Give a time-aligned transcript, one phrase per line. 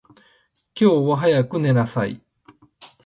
[0.73, 2.19] 今日は早く寝なさい。